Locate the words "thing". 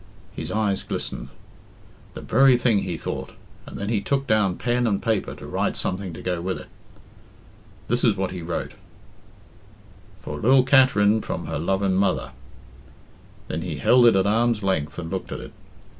2.57-2.79